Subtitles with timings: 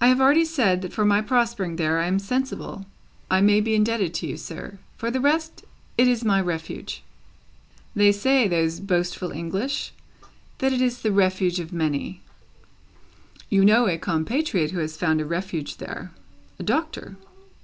[0.00, 2.84] "I have already said, that for my prospering there, I am sensible
[3.30, 4.80] I may be indebted to you, sir.
[4.96, 5.62] For the rest,
[5.96, 7.04] it is my Refuge."
[7.94, 9.92] "They say, those boastful English,
[10.58, 12.22] that it is the Refuge of many.
[13.50, 16.10] You know a compatriot who has found a Refuge there?
[16.58, 17.14] A Doctor?"